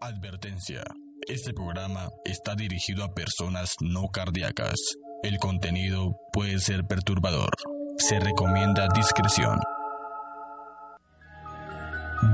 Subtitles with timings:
[0.00, 0.84] Advertencia.
[1.26, 4.76] Este programa está dirigido a personas no cardíacas.
[5.24, 7.50] El contenido puede ser perturbador.
[7.98, 9.58] Se recomienda discreción.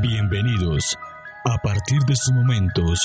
[0.02, 0.96] Bienvenidos.
[1.46, 3.00] A partir de sus momentos,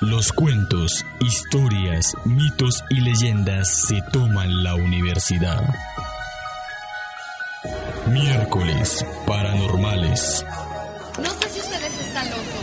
[0.00, 5.62] los cuentos, historias, mitos y leyendas se toman la universidad.
[8.08, 10.44] Miércoles Paranormales.
[11.22, 12.62] No ustedes están locos.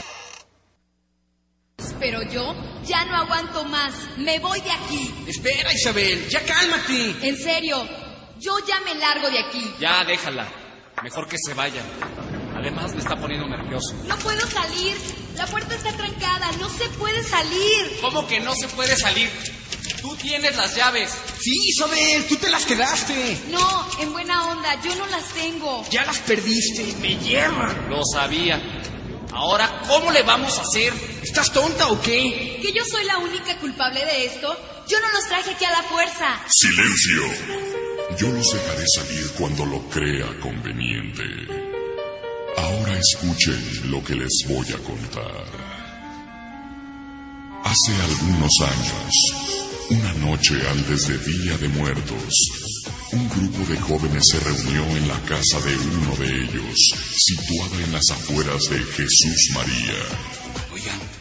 [1.99, 4.17] Pero yo ya no aguanto más.
[4.17, 5.13] Me voy de aquí.
[5.27, 7.15] Espera, Isabel, ya cálmate.
[7.21, 7.87] En serio,
[8.39, 9.73] yo ya me largo de aquí.
[9.79, 10.47] Ya, déjala.
[11.03, 11.81] Mejor que se vaya.
[12.55, 13.95] Además, me está poniendo nervioso.
[14.05, 14.97] No puedo salir.
[15.35, 16.51] La puerta está trancada.
[16.59, 17.99] No se puede salir.
[18.01, 19.29] ¿Cómo que no se puede salir?
[20.01, 21.13] Tú tienes las llaves.
[21.39, 23.37] Sí, Isabel, tú te las quedaste.
[23.49, 24.81] No, en buena onda.
[24.81, 25.85] Yo no las tengo.
[25.89, 26.95] Ya las perdiste.
[26.99, 27.73] Me hierra.
[27.89, 28.61] Lo sabía.
[29.31, 30.93] Ahora, ¿cómo le vamos a hacer?
[31.29, 32.57] ¿Estás tonta o qué?
[32.59, 34.47] ¿Que yo soy la única culpable de esto?
[34.87, 36.41] Yo no los traje aquí a la fuerza.
[36.47, 37.21] Silencio.
[38.17, 41.23] Yo los dejaré salir cuando lo crea conveniente.
[42.57, 45.45] Ahora escuchen lo que les voy a contar.
[47.63, 49.13] Hace algunos años,
[49.91, 52.33] una noche antes de Día de Muertos,
[53.11, 56.75] un grupo de jóvenes se reunió en la casa de uno de ellos,
[57.17, 60.49] situada en las afueras de Jesús María.
[60.73, 61.18] Oigan, ¿y qué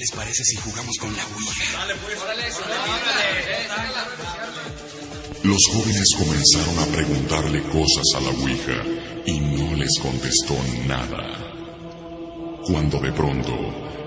[0.00, 1.86] les parece si jugamos con la Ouija?
[5.42, 8.82] Los jóvenes comenzaron a preguntarle cosas a la Ouija
[9.26, 10.56] y no les contestó
[10.86, 11.36] nada.
[12.64, 13.52] Cuando de pronto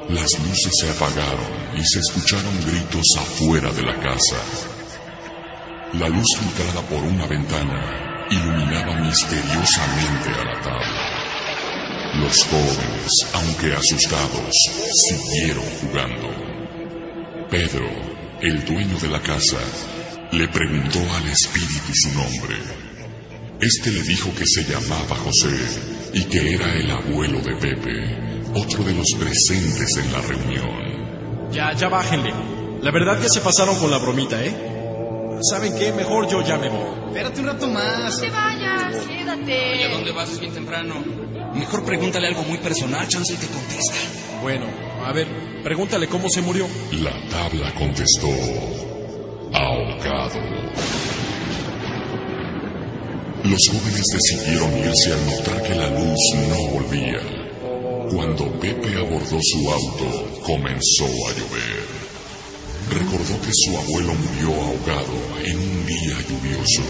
[0.10, 4.42] las luces se apagaron y se escucharon gritos afuera de la casa.
[5.94, 11.03] La luz filtrada por una ventana iluminaba misteriosamente a la tabla.
[12.16, 14.56] Los jóvenes, aunque asustados,
[15.10, 16.30] siguieron jugando.
[17.50, 17.90] Pedro,
[18.42, 19.58] el dueño de la casa,
[20.32, 22.56] le preguntó al espíritu su nombre.
[23.60, 25.58] Este le dijo que se llamaba José
[26.14, 31.52] y que era el abuelo de Pepe, otro de los presentes en la reunión.
[31.52, 32.32] Ya, ya bájenle.
[32.82, 35.40] La verdad que se pasaron con la bromita, ¿eh?
[35.42, 35.92] ¿Saben qué?
[35.92, 37.08] Mejor yo ya me voy.
[37.08, 38.16] Espérate un rato más.
[38.16, 39.74] No te vayas, quédate.
[39.74, 40.30] Oye, ¿a dónde vas?
[40.30, 41.23] Es bien temprano.
[41.56, 43.96] Mejor pregúntale algo muy personal, chance y te contesta.
[44.42, 44.66] Bueno,
[45.06, 45.28] a ver,
[45.64, 46.68] pregúntale cómo se murió.
[46.92, 48.28] La tabla contestó,
[49.54, 50.40] ahogado.
[53.44, 56.20] Los jóvenes decidieron irse al notar que la luz
[56.50, 57.20] no volvía.
[58.10, 61.84] Cuando Pepe abordó su auto, comenzó a llover.
[62.90, 65.14] Recordó que su abuelo murió ahogado
[65.44, 66.84] en un día lluvioso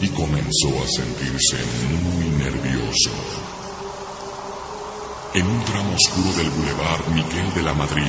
[0.00, 1.56] y comenzó a sentirse
[2.02, 3.10] muy nervioso.
[5.38, 8.02] En un tramo oscuro del bulevar Miguel de la Madrid,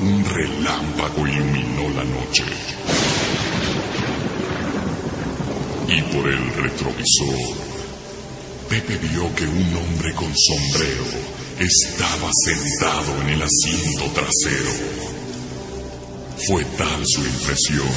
[0.00, 2.44] un relámpago iluminó la noche.
[5.88, 7.56] Y por el retrovisor,
[8.68, 11.06] Pepe vio que un hombre con sombrero
[11.58, 14.72] estaba sentado en el asiento trasero.
[16.36, 17.88] Fue tal su impresión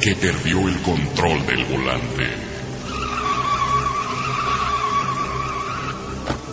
[0.00, 2.49] que perdió el control del volante.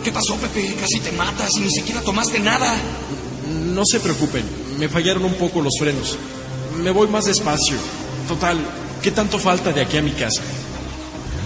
[0.08, 0.74] ¿Qué pasó, Pepe?
[0.80, 2.74] Casi te matas y ni siquiera tomaste nada.
[3.66, 4.42] No se preocupen,
[4.78, 6.16] me fallaron un poco los frenos.
[6.82, 7.76] Me voy más despacio.
[8.26, 8.56] Total,
[9.02, 10.40] ¿qué tanto falta de aquí a mi casa?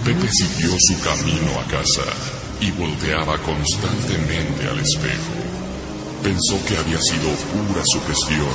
[0.05, 2.03] Pepe siguió su camino a casa
[2.61, 5.33] y volteaba constantemente al espejo.
[6.23, 7.31] Pensó que había sido
[7.67, 8.47] pura sugestión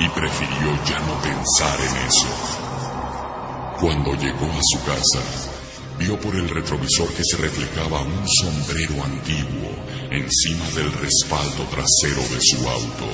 [0.00, 2.26] y prefirió ya no pensar en eso.
[3.80, 5.43] Cuando llegó a su casa,
[5.98, 9.70] vio por el retrovisor que se reflejaba un sombrero antiguo
[10.10, 13.08] encima del respaldo trasero de su auto.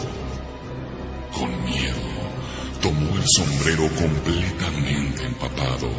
[1.33, 2.11] Con miedo,
[2.81, 5.91] tomó el sombrero completamente empapado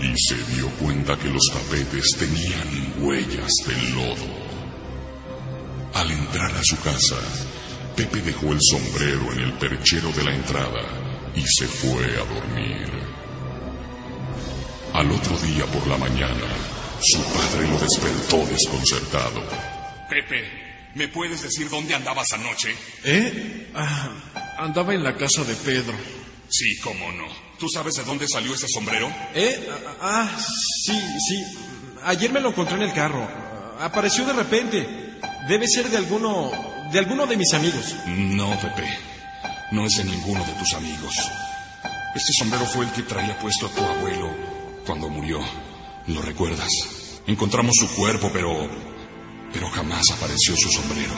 [0.00, 4.46] y se dio cuenta que los tapetes tenían huellas del lodo.
[5.94, 7.16] Al entrar a su casa,
[7.96, 10.82] Pepe dejó el sombrero en el perchero de la entrada
[11.34, 13.25] y se fue a dormir.
[14.96, 16.46] Al otro día por la mañana,
[17.02, 19.42] su padre lo despertó desconcertado.
[20.08, 22.74] Pepe, ¿me puedes decir dónde andabas anoche?
[23.04, 23.68] ¿Eh?
[23.74, 24.08] Ah,
[24.56, 25.92] andaba en la casa de Pedro.
[26.48, 27.26] Sí, cómo no.
[27.58, 29.12] ¿Tú sabes de dónde salió ese sombrero?
[29.34, 29.68] ¿Eh?
[30.00, 30.40] Ah, ah,
[30.86, 30.98] sí,
[31.28, 31.44] sí.
[32.04, 33.28] Ayer me lo encontré en el carro.
[33.78, 35.18] Apareció de repente.
[35.46, 36.50] Debe ser de alguno.
[36.90, 37.94] de alguno de mis amigos.
[38.06, 38.88] No, Pepe.
[39.72, 41.12] No es de ninguno de tus amigos.
[42.14, 44.55] Este sombrero fue el que traía puesto a tu abuelo
[44.86, 45.40] cuando murió.
[46.06, 47.22] ¿Lo recuerdas?
[47.26, 48.52] Encontramos su cuerpo, pero.
[49.52, 51.12] pero jamás apareció su sombrero.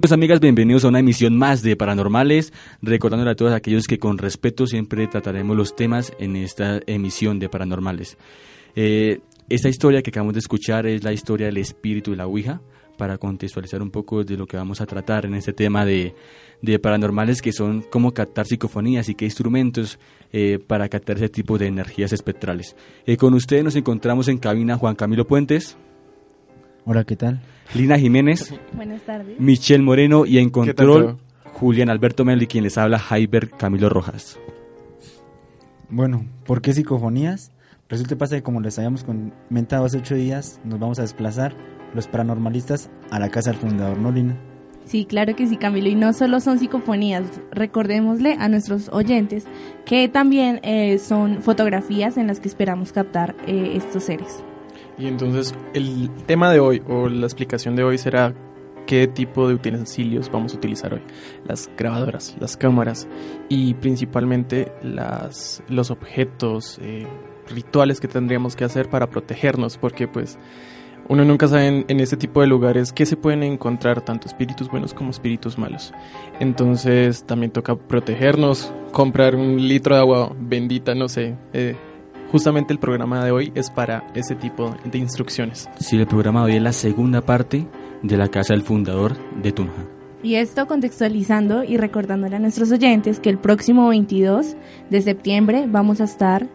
[0.00, 4.18] Pues amigas, bienvenidos a una emisión más de Paranormales, recordándole a todos aquellos que con
[4.18, 8.16] respeto siempre trataremos los temas en esta emisión de Paranormales.
[8.76, 9.20] Eh,
[9.50, 12.62] esta historia que acabamos de escuchar es la historia del espíritu de la Ouija,
[13.00, 16.14] para contextualizar un poco de lo que vamos a tratar en este tema de,
[16.60, 19.98] de paranormales, que son cómo captar psicofonías y qué instrumentos
[20.34, 22.76] eh, para captar ese tipo de energías espectrales.
[23.06, 25.78] Eh, con ustedes nos encontramos en cabina Juan Camilo Puentes.
[26.84, 27.40] Hola, ¿qué tal?
[27.74, 28.52] Lina Jiménez.
[28.74, 29.40] Buenas tardes.
[29.40, 31.16] Michelle Moreno y en control
[31.54, 34.38] Julián Alberto Melo y quien les habla Jaiber Camilo Rojas.
[35.88, 37.50] Bueno, ¿por qué psicofonías?
[37.88, 42.08] Resulta pasa que como les habíamos comentado hace ocho días, nos vamos a desplazar los
[42.08, 44.36] paranormalistas a la casa del fundador, ¿no, Lina?
[44.84, 45.88] Sí, claro que sí, Camilo.
[45.88, 47.22] Y no solo son psicofonías,
[47.52, 49.44] recordémosle a nuestros oyentes
[49.84, 54.42] que también eh, son fotografías en las que esperamos captar eh, estos seres.
[54.98, 58.34] Y entonces el tema de hoy o la explicación de hoy será
[58.86, 61.02] qué tipo de utensilios vamos a utilizar hoy.
[61.46, 63.06] Las grabadoras, las cámaras
[63.48, 67.06] y principalmente las, los objetos, eh,
[67.48, 70.38] rituales que tendríamos que hacer para protegernos, porque pues
[71.08, 74.70] uno nunca sabe en, en, este tipo de lugares que se pueden encontrar tanto espíritus
[74.70, 75.92] buenos como espíritus malos.
[76.38, 81.34] Entonces también toca protegernos, comprar un litro de agua bendita, no sé.
[81.52, 81.76] Eh,
[82.30, 85.68] justamente el programa de hoy es para ese tipo de instrucciones.
[85.78, 87.66] Sí, el programa de hoy es la segunda parte
[88.02, 89.86] de la casa del fundador de Tunja.
[90.22, 94.54] Y esto contextualizando y recordándole a nuestros oyentes que el próximo 22
[94.90, 96.46] de septiembre vamos a estar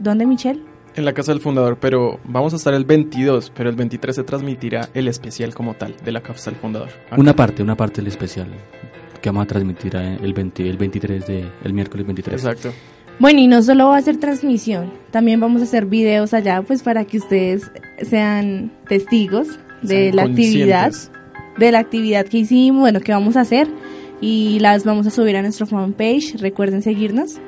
[0.00, 0.69] ¿Dónde, Michelle?
[0.96, 4.24] En la casa del fundador, pero vamos a estar el 22, pero el 23 se
[4.24, 6.88] transmitirá el especial como tal de la casa del fundador.
[7.06, 7.16] Acá.
[7.20, 8.48] Una parte, una parte del especial
[9.20, 12.44] que vamos a transmitir el, 20, el 23 de el miércoles 23.
[12.44, 12.72] Exacto.
[13.20, 16.82] Bueno, y no solo va a ser transmisión, también vamos a hacer videos allá, pues
[16.82, 17.70] para que ustedes
[18.02, 19.46] sean testigos
[19.82, 20.92] de sean la actividad,
[21.58, 23.68] de la actividad que hicimos, bueno, que vamos a hacer
[24.22, 26.36] y las vamos a subir a nuestro fanpage.
[26.40, 27.38] Recuerden seguirnos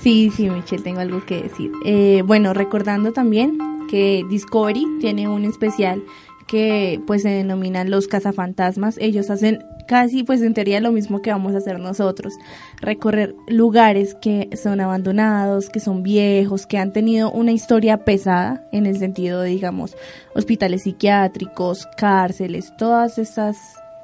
[0.00, 1.70] Sí, sí, Michelle, tengo algo que decir.
[1.84, 6.02] Eh, bueno, recordando también que Discovery tiene un especial
[6.48, 8.96] que pues se denominan los cazafantasmas.
[8.98, 12.34] Ellos hacen casi pues en teoría lo mismo que vamos a hacer nosotros,
[12.80, 18.86] recorrer lugares que son abandonados, que son viejos, que han tenido una historia pesada en
[18.86, 19.96] el sentido de digamos
[20.34, 23.56] hospitales psiquiátricos, cárceles, todas estas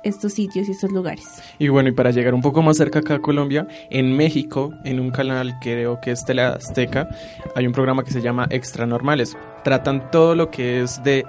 [0.04, 1.42] estos sitios y estos lugares.
[1.58, 5.00] Y bueno, y para llegar un poco más cerca acá a Colombia, en México, en
[5.00, 7.08] un canal que creo que es Tele Azteca,
[7.56, 9.34] hay un programa que se llama Extra Normales.
[9.64, 11.24] Tratan todo lo que es de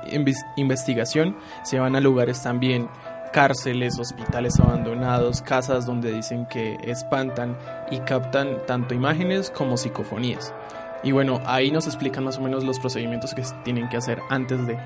[0.58, 2.90] investigación, se van a lugares también
[3.32, 7.58] cárceles, hospitales abandonados, casas donde dicen que espantan
[7.92, 10.54] y captan tanto imágenes como psicofonías.
[11.04, 14.66] Y bueno, ahí nos explican más o menos los procedimientos que tienen que hacer antes
[14.68, 14.78] de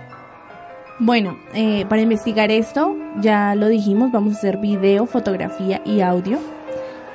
[1.01, 6.39] bueno, eh, para investigar esto, ya lo dijimos, vamos a hacer video, fotografía y audio.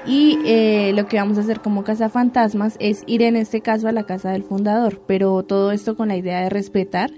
[0.06, 3.88] Y eh, lo que vamos a hacer como casa fantasmas es ir en este caso
[3.88, 7.10] a la casa del fundador, pero todo esto con la idea de respetar,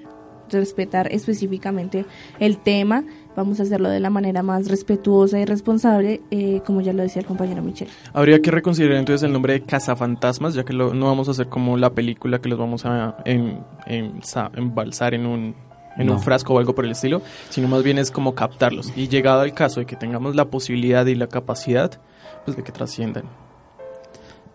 [0.51, 2.07] respetar específicamente
[2.39, 3.05] el tema.
[3.35, 7.21] Vamos a hacerlo de la manera más respetuosa y responsable, eh, como ya lo decía
[7.21, 7.89] el compañero Michel.
[8.13, 11.49] Habría que reconsiderar entonces el nombre de Cazafantasmas, ya que lo, no vamos a hacer
[11.49, 14.21] como la película que los vamos a en, en,
[14.55, 15.55] embalsar en un
[15.99, 18.93] en un frasco o algo por el estilo, sino más bien es como captarlos.
[18.97, 22.01] Y llegado al caso de que tengamos la posibilidad y la capacidad,
[22.47, 23.25] pues de que trasciendan.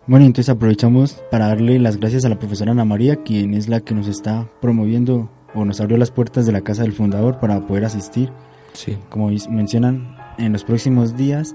[0.08, 3.80] Bueno, entonces aprovechamos para darle las gracias a la profesora Ana María, quien es la
[3.80, 7.64] que nos está promoviendo o nos abrió las puertas de la casa del fundador para
[7.66, 8.32] poder asistir.
[8.72, 8.98] Sí.
[9.10, 11.54] Como mencionan en los próximos días.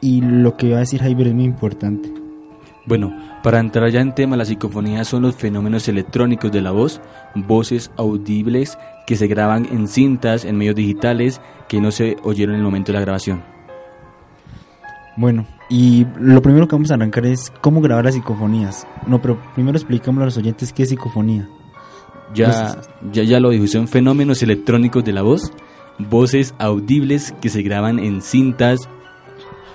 [0.00, 2.12] Y lo que va a decir Jaiber es muy importante.
[2.86, 7.00] Bueno, para entrar ya en tema, las psicofonías son los fenómenos electrónicos de la voz,
[7.34, 12.60] voces audibles que se graban en cintas, en medios digitales, que no se oyeron en
[12.60, 13.57] el momento de la grabación.
[15.18, 18.86] Bueno, y lo primero que vamos a arrancar es cómo grabar las psicofonías.
[19.04, 21.48] No, pero primero explicamos a los oyentes qué es psicofonía.
[22.32, 25.52] Ya, ya, ya lo dijo, son fenómenos electrónicos de la voz,
[25.98, 28.88] voces audibles que se graban en cintas,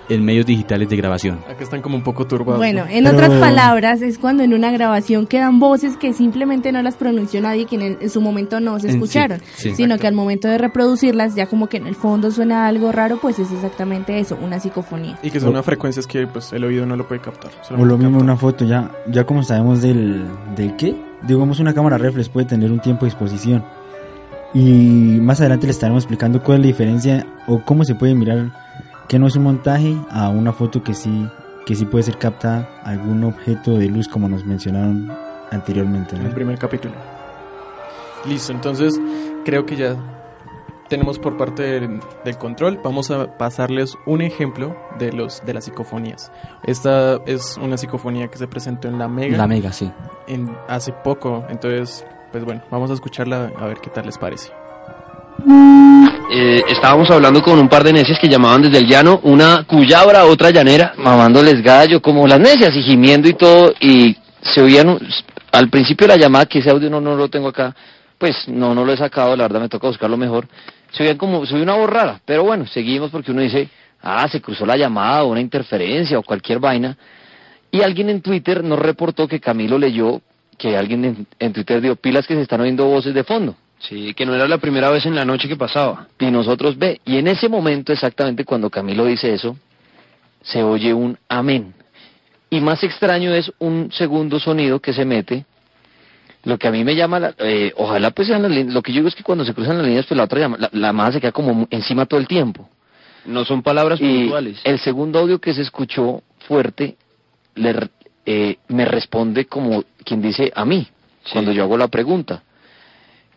[0.09, 1.39] en medios digitales de grabación.
[1.49, 2.57] Acá están como un poco turbados.
[2.57, 6.81] Bueno, en Pero- otras palabras, es cuando en una grabación quedan voces que simplemente no
[6.81, 9.75] las pronunció nadie, que en, en su momento no se sí, escucharon, sí.
[9.75, 13.17] sino que al momento de reproducirlas, ya como que en el fondo suena algo raro,
[13.21, 15.17] pues es exactamente eso, una psicofonía.
[15.23, 17.51] Y que son unas frecuencias que pues el oído no lo puede captar.
[17.71, 18.23] O lo mismo capta.
[18.23, 22.71] una foto, ya, ya como sabemos del, del qué, digamos una cámara reflex puede tener
[22.71, 23.63] un tiempo de exposición.
[24.53, 28.51] Y más adelante les estaremos explicando cuál es la diferencia o cómo se puede mirar
[29.13, 31.29] que no es un montaje a una foto que sí,
[31.67, 35.07] que sí puede ser captada algún objeto de luz como nos mencionaron
[35.51, 36.15] anteriormente.
[36.15, 36.29] en ¿no?
[36.29, 36.95] el primer capítulo.
[38.27, 38.99] Listo, entonces
[39.45, 39.95] creo que ya
[40.89, 42.79] tenemos por parte del, del control.
[42.83, 46.31] Vamos a pasarles un ejemplo de los de las psicofonías.
[46.63, 49.91] Esta es una psicofonía que se presentó en la Mega, La mega, sí.
[50.25, 51.45] en, hace poco.
[51.49, 54.51] Entonces, pues bueno, vamos a escucharla a ver qué tal les parece.
[56.35, 60.25] Eh, estábamos hablando con un par de necias que llamaban desde el llano, una cuyabra,
[60.25, 64.97] otra llanera, mamándoles gallo, como las necias, y gimiendo y todo, y se oían,
[65.51, 67.75] al principio de la llamada, que ese audio no, no lo tengo acá,
[68.17, 70.47] pues no, no lo he sacado, la verdad me toca buscarlo mejor,
[70.91, 73.69] se oían como, se una voz rara, pero bueno, seguimos porque uno dice,
[74.01, 76.97] ah, se cruzó la llamada, o una interferencia, o cualquier vaina,
[77.69, 80.21] y alguien en Twitter nos reportó que Camilo leyó
[80.57, 83.55] que alguien en, en Twitter dio pilas que se están oyendo voces de fondo.
[83.87, 86.07] Sí, que no era la primera vez en la noche que pasaba.
[86.19, 89.57] Y nosotros ve, y en ese momento exactamente cuando Camilo dice eso,
[90.41, 91.73] se oye un amén.
[92.49, 95.45] Y más extraño es un segundo sonido que se mete.
[96.45, 98.91] Lo que a mí me llama, la- eh, ojalá pues sean las líneas, lo que
[98.91, 101.11] yo digo es que cuando se cruzan las líneas, pues la otra llama, la, la
[101.11, 102.69] se queda como encima todo el tiempo.
[103.25, 104.59] No son palabras Y puntuales.
[104.63, 106.97] el segundo audio que se escuchó fuerte
[107.55, 107.89] le
[108.25, 110.87] eh, me responde como quien dice a mí,
[111.31, 112.43] cuando yo hago la pregunta.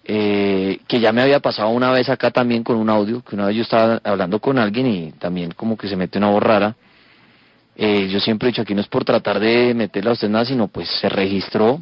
[0.08, 3.46] Eh, que ya me había pasado una vez acá también con un audio, que una
[3.46, 6.76] vez yo estaba hablando con alguien y también como que se mete una voz rara.
[7.74, 10.44] Eh, yo siempre he dicho aquí no es por tratar de meterle a usted nada,
[10.44, 11.80] sino pues se registró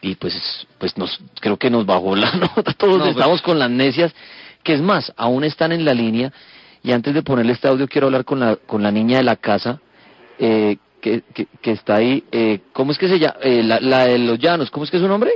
[0.00, 3.58] y pues pues nos creo que nos bajó la nota, todos No, pues- estamos con
[3.58, 4.14] las necias,
[4.62, 6.32] que es más, aún están en la línea
[6.84, 9.34] y antes de ponerle este audio quiero hablar con la con la niña de la
[9.36, 9.80] casa
[10.38, 13.34] eh, que, que, que está ahí, eh, ¿cómo es que se llama?
[13.42, 15.32] Eh, la, la de los llanos, ¿cómo es que es su nombre?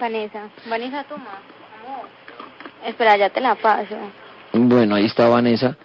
[0.00, 1.42] Vanessa, Vanessa, toma,
[1.84, 2.08] amor.
[2.86, 3.96] Espera, ya te la paso.
[4.54, 5.76] Bueno, ahí está Vanessa.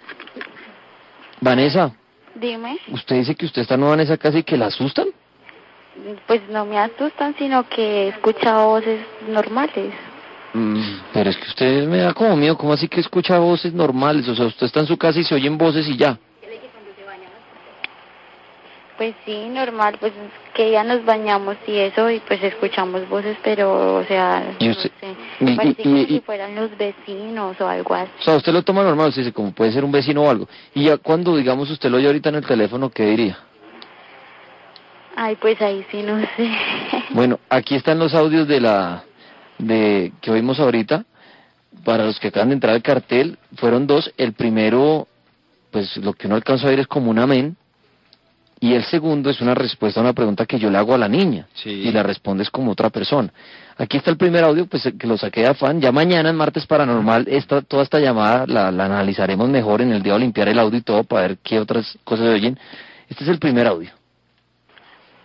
[1.41, 1.91] Vanessa,
[2.34, 5.07] Dime, usted dice que usted está nueva en esa casa y que la asustan.
[6.27, 9.93] pues no me asustan, sino que he escuchado voces normales.
[10.53, 10.81] Mm,
[11.13, 14.27] pero es que usted me da como miedo, ¿cómo así que escucha voces normales?
[14.29, 16.17] O sea, usted está en su casa y se oyen voces y ya.
[18.98, 20.14] Pues sí, normal, pues
[20.54, 24.72] que ya nos bañamos y eso, y pues escuchamos voces, pero, o sea, ¿Y no
[24.72, 28.10] usted- sé, y- parece y- como y- si fueran los vecinos o algo así.
[28.22, 30.48] O sea, usted lo toma normal, usted dice, como puede ser un vecino o algo.
[30.74, 33.38] Y ya cuando, digamos, usted lo oye ahorita en el teléfono, ¿qué diría?
[35.18, 36.50] Ay, pues ahí sí no sé.
[37.10, 39.04] Bueno, aquí están los audios de la
[39.58, 41.04] de que oímos ahorita.
[41.84, 44.12] Para los que acaban de entrar al cartel, fueron dos.
[44.18, 45.08] El primero,
[45.72, 47.58] pues lo que uno alcanzó a oír es como un amén.
[48.65, 51.07] Y el segundo es una respuesta a una pregunta que yo le hago a la
[51.07, 51.45] niña.
[51.63, 53.31] Y la responde es como otra persona.
[53.77, 55.79] Aquí está el primer audio, pues que lo saqué de afán.
[55.79, 60.01] Ya mañana, en Martes Paranormal, esta, toda esta llamada la, la analizaremos mejor en el
[60.01, 62.60] día de limpiar el audio y todo para ver qué otras cosas se oyen.
[63.07, 63.91] Este es el primer audio.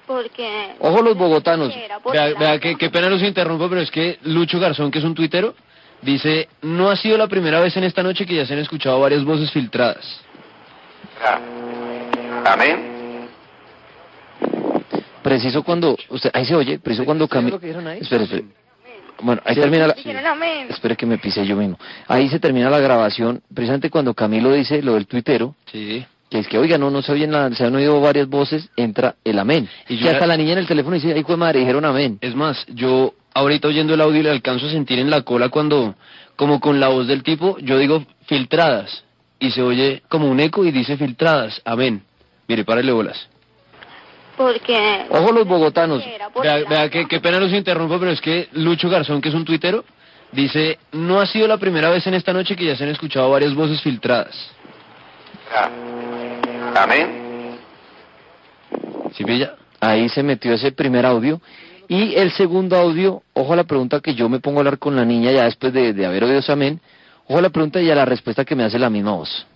[0.06, 0.75] Porque...
[0.78, 1.75] Ojo los bogotanos.
[2.12, 5.14] Vea, vea, qué, qué pena los interrumpo, pero es que Lucho Garzón, que es un
[5.14, 5.54] tuitero,
[6.02, 9.00] dice, no ha sido la primera vez en esta noche que ya se han escuchado
[9.00, 10.20] varias voces filtradas.
[12.44, 13.00] Amén.
[15.23, 17.57] Preciso cuando, usted, ahí se oye, preciso cuando Camilo...
[17.57, 18.45] Espere, espere.
[19.23, 19.95] Bueno, ahí termina la...
[20.71, 21.79] Espere que me pise yo mismo.
[22.09, 26.05] Ahí se termina la grabación, precisamente cuando Camilo dice lo del tuitero, Sí.
[26.31, 29.17] que es que, oiga, no, no se oyen, la- se han oído varias voces, entra
[29.25, 29.69] el amén.
[29.89, 32.17] Y hasta ya- la niña en el teléfono dice, ay, hijo de madre, dijeron amén.
[32.23, 35.97] Es más, yo ahorita oyendo el audio le alcanzo a sentir en la cola cuando,
[36.37, 39.05] como con la voz del tipo, yo digo filtradas.
[39.39, 41.61] Y se oye como un eco y dice filtradas.
[41.67, 42.03] Amén.
[42.49, 43.29] Mire, párale bolas.
[44.37, 45.06] Porque...
[45.10, 46.02] Ojo los bogotanos.
[46.42, 49.44] Vea, vea qué, qué pena los interrumpo, pero es que Lucho Garzón, que es un
[49.44, 49.84] tuitero,
[50.32, 53.30] dice, no ha sido la primera vez en esta noche que ya se han escuchado
[53.30, 54.34] varias voces filtradas.
[56.75, 57.58] Amén.
[59.14, 59.54] ¿Sí pilla?
[59.80, 61.40] Ahí se metió ese primer audio.
[61.88, 64.94] Y el segundo audio, ojo a la pregunta que yo me pongo a hablar con
[64.94, 66.80] la niña ya después de, de haber oído ese amén.
[67.26, 69.46] Ojo a la pregunta y a la respuesta que me hace la misma voz.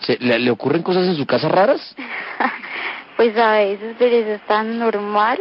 [0.00, 1.94] ¿Se- le, le ocurren cosas en su casa raras?
[3.20, 5.38] Pues a veces, pero eso es tan normal.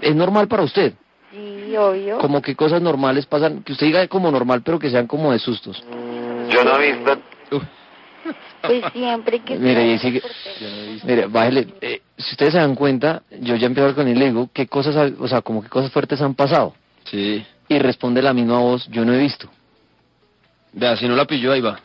[0.00, 0.94] ¿Es normal para usted?
[1.30, 2.18] Sí, obvio.
[2.18, 5.38] Como que cosas normales pasan, que usted diga como normal, pero que sean como de
[5.38, 5.80] sustos.
[6.50, 7.22] Yo no he visto.
[8.62, 9.54] Pues siempre que...
[9.54, 11.04] Mire, y sea sigue, reportero.
[11.04, 11.68] mire, bájele.
[11.80, 14.26] eh, si ustedes se dan cuenta, yo ya empiezo a hablar con él y le
[14.30, 16.74] digo, ¿qué cosas, ha- o sea, como qué cosas fuertes han pasado?
[17.04, 17.46] Sí.
[17.68, 19.48] Y responde la misma voz, yo no he visto.
[20.72, 21.78] Vea, si no la pilló, ahí va.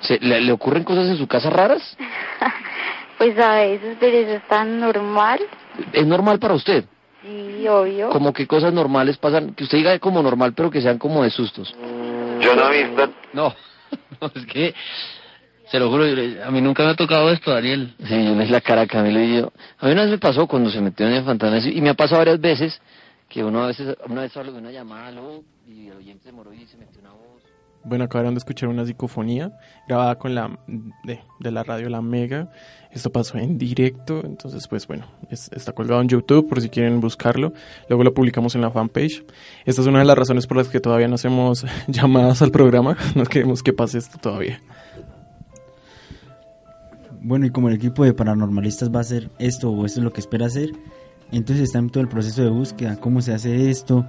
[0.00, 1.96] ¿Se, le, le ocurren cosas en su casa raras?
[3.18, 5.40] Pues a veces, pero eso es tan normal.
[5.92, 6.84] ¿Es normal para usted?
[7.22, 8.10] Sí, obvio.
[8.10, 11.30] Como que cosas normales pasan, que usted diga como normal, pero que sean como de
[11.30, 11.74] sustos.
[12.40, 13.10] Yo no he visto.
[13.32, 13.54] No,
[14.20, 14.74] no, es que.
[15.70, 17.94] Se lo juro, yo- a mí nunca me ha tocado esto, Daniel.
[18.06, 19.52] Sí, yo di la cara a Camilo y yo.
[19.78, 21.94] A mí una vez me pasó cuando se metió en el fantasma y me ha
[21.94, 22.80] pasado varias veces
[23.28, 26.32] que uno a veces, una vez hablo de una llamada, luego, y el oyente se
[26.32, 27.42] moró y se metió una voz.
[27.84, 29.52] Bueno, acabaron de escuchar una psicofonía
[29.86, 30.58] grabada con la
[31.04, 32.50] de, la radio La Mega.
[32.90, 37.00] Esto pasó en directo, entonces pues bueno, es- está colgado en YouTube por si quieren
[37.00, 37.52] buscarlo.
[37.88, 39.24] Luego lo publicamos en la fanpage.
[39.66, 42.96] Esta es una de las razones por las que todavía no hacemos llamadas al programa.
[43.14, 44.60] No queremos que pase esto todavía.
[47.20, 50.12] Bueno, y como el equipo de paranormalistas va a hacer esto o esto es lo
[50.12, 50.70] que espera hacer,
[51.32, 54.06] entonces está en todo el proceso de búsqueda, cómo se hace esto.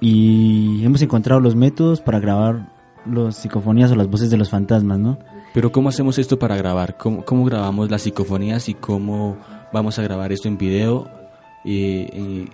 [0.00, 2.72] Y hemos encontrado los métodos para grabar
[3.06, 5.18] las psicofonías o las voces de los fantasmas, ¿no?
[5.52, 6.96] Pero ¿cómo hacemos esto para grabar?
[6.96, 9.36] ¿Cómo, cómo grabamos las psicofonías y cómo
[9.72, 11.08] vamos a grabar esto en video
[11.64, 12.48] y, y-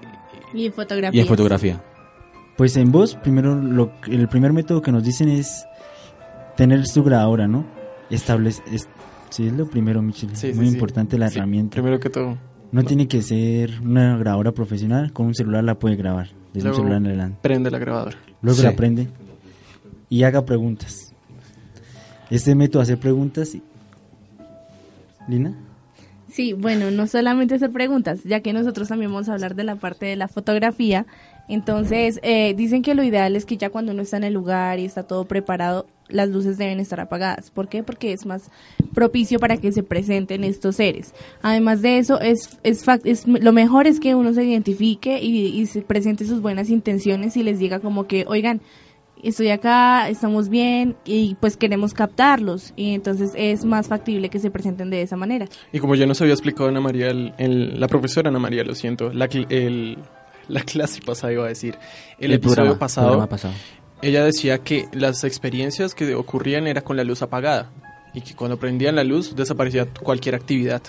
[0.55, 1.19] Y en fotografía.
[1.19, 1.83] y en fotografía?
[2.57, 5.67] Pues en voz, primero lo, el primer método que nos dicen es
[6.57, 7.65] tener su grabadora, ¿no?
[8.09, 8.89] Establece, es,
[9.29, 10.35] sí, es lo primero, Michel.
[10.35, 10.73] Sí, Muy sí.
[10.75, 11.75] importante la Sí, herramienta.
[11.75, 12.39] primero que todo.
[12.73, 16.77] No tiene que ser una grabadora profesional, con un celular la puede grabar, desde Luego
[16.79, 17.39] un celular en adelante.
[17.43, 18.17] Prende la grabadora.
[18.43, 18.65] Luego Sí.
[18.65, 19.09] la prende
[20.09, 21.13] y haga preguntas.
[22.31, 23.55] Este método hacer preguntas.
[23.55, 23.63] y-
[25.29, 25.55] ¿Lina?
[26.31, 29.77] Sí, bueno, no solamente hacer preguntas, ya que nosotros también vamos a hablar de la
[29.77, 31.07] parte de la fotografía.
[31.49, 34.79] Entonces, eh, dicen que lo ideal es que ya cuando uno está en el lugar
[34.81, 37.51] y está todo preparado, las luces deben estar apagadas.
[37.51, 37.83] ¿Por qué?
[37.83, 38.51] Porque es más
[38.95, 41.15] propicio para que se presenten estos seres.
[41.43, 45.83] Además de eso, es, es, es lo mejor es que uno se identifique y, se
[45.83, 48.61] presente sus buenas intenciones y les diga como que, oigan,
[49.23, 52.73] estoy acá, estamos bien y pues queremos captarlos.
[52.77, 55.47] Y entonces es más factible que se presenten de esa manera.
[55.73, 58.75] Y como ya nos había explicado Ana María, el- el- la profesora Ana María, lo
[58.75, 59.99] siento, la, el-
[60.49, 61.77] la clase pasada iba a decir,
[62.19, 63.55] el, El episodio programa, pasado, programa pasado.
[64.03, 67.71] ella decía que las experiencias que ocurrían era con la luz apagada
[68.15, 70.83] y que cuando prendían la luz desaparecía cualquier actividad.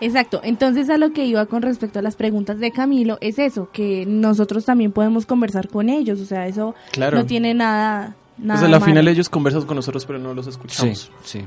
[0.00, 3.70] Exacto, entonces a lo que iba con respecto a las preguntas de Camilo es eso,
[3.72, 7.16] que nosotros también podemos conversar con ellos, o sea, eso Claro.
[7.18, 8.84] no tiene nada, nada Pues a la malo.
[8.86, 11.10] final ellos conversan con nosotros pero no los escuchamos.
[11.22, 11.44] Sí, sí.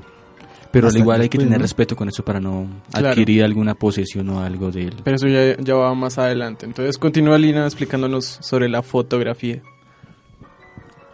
[0.71, 1.61] Pero al igual hay que tener ¿no?
[1.63, 3.09] respeto con eso para no Claro.
[3.09, 4.93] adquirir alguna posesión o algo de él.
[5.03, 6.65] Pero eso ya, ya va más adelante.
[6.65, 9.61] Entonces continúa Lina explicándonos sobre la fotografía.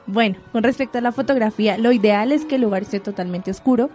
[0.05, 3.89] Bueno, con respecto a la fotografía, lo ideal es que el lugar esté totalmente oscuro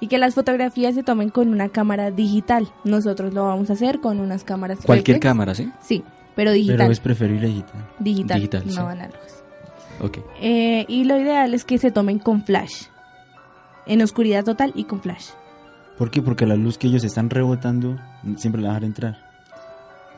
[0.00, 2.68] y que las fotografías se tomen con una cámara digital.
[2.84, 5.22] Nosotros lo vamos a hacer con unas cámaras Cualquier reflex.
[5.30, 5.70] cámara, ¿sí?
[5.80, 6.04] Sí,
[6.36, 6.76] pero digital.
[6.78, 7.86] Pero es preferible digital.
[7.98, 8.78] digital, digital, no sí.
[8.78, 9.44] análogas.
[10.00, 10.18] Ok.
[10.42, 12.84] Eh, y lo ideal es que se tomen con flash,
[13.86, 15.30] en oscuridad total y con flash.
[15.98, 16.22] ¿Por qué?
[16.22, 17.98] Porque la luz que ellos están rebotando
[18.36, 19.34] siempre la dejar entrar.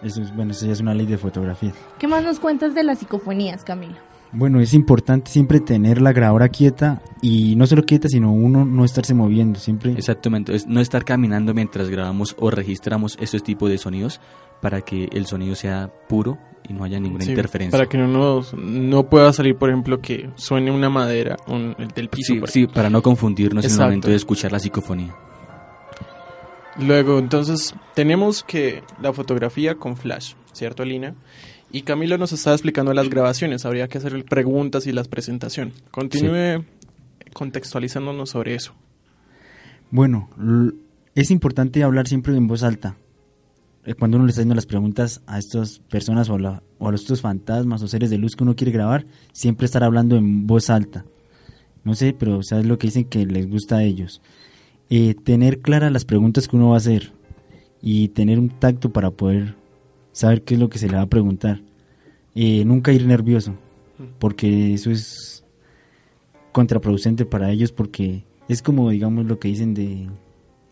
[0.02, 1.72] Eso es, bueno, eso ya es una ley de fotografía.
[1.98, 3.96] ¿Qué más nos cuentas de las psicofonías, Camilo?
[4.32, 8.84] Bueno, es importante siempre tener la grabadora quieta y no solo quieta, sino uno no
[8.84, 9.92] estarse moviendo, siempre.
[9.92, 14.20] Exactamente, es no estar caminando mientras grabamos o registramos estos tipos de sonidos
[14.60, 17.76] para que el sonido sea puro y no haya ninguna Sí, interferencia.
[17.78, 21.88] Para que no, nos- no pueda salir, por ejemplo, que suene una madera un- el
[21.88, 22.34] del piso.
[22.34, 25.14] Sí, sí, para no confundirnos en el momento de escuchar la psicofonía.
[26.78, 31.14] Luego, entonces, tenemos que la fotografía con flash, ¿cierto, Lina?
[31.72, 33.64] Y Camilo nos está explicando las grabaciones.
[33.64, 35.72] Habría que hacer preguntas y las presentación.
[35.90, 36.64] Continúe
[37.32, 38.74] contextualizándonos sobre eso.
[39.90, 40.28] Bueno,
[41.14, 42.96] es importante hablar siempre en voz alta.
[43.86, 46.94] Eh, Cuando uno le está haciendo las preguntas a estas personas o, la- o a
[46.94, 50.68] estos fantasmas o seres de luz que uno quiere grabar, siempre estar hablando en voz
[50.70, 51.04] alta.
[51.84, 54.20] No sé, pero sabes lo que dicen que les gusta a ellos.
[54.90, 57.12] Eh, tener claras las preguntas que uno va a hacer
[57.80, 59.54] y tener un tacto para poder
[60.12, 61.60] saber qué es lo que se le va a preguntar.
[62.34, 63.54] Eh, nunca ir nervioso,
[64.18, 65.44] porque eso es
[66.52, 70.08] contraproducente para ellos porque es como digamos lo que dicen de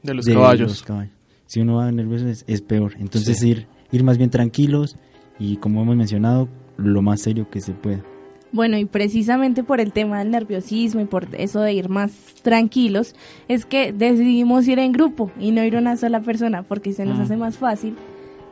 [0.02, 0.68] De los caballos.
[0.70, 1.12] los caballos.
[1.46, 2.94] Si uno va nervioso es, es peor.
[2.98, 3.48] Entonces Sí.
[3.50, 4.96] ir ir más bien tranquilos
[5.38, 8.02] y como hemos mencionado lo más serio que se pueda.
[8.50, 13.14] Bueno, y precisamente por el tema del nerviosismo y por eso de ir más tranquilos,
[13.48, 17.18] es que decidimos ir en grupo y no ir una sola persona, porque se nos
[17.18, 17.22] Mm.
[17.22, 17.96] hace más fácil